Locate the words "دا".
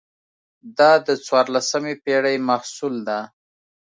0.77-0.91